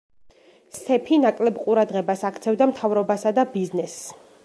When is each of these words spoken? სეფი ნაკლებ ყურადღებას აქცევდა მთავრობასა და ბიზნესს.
სეფი 0.77 1.19
ნაკლებ 1.25 1.61
ყურადღებას 1.67 2.25
აქცევდა 2.33 2.69
მთავრობასა 2.75 3.37
და 3.41 3.49
ბიზნესს. 3.55 4.15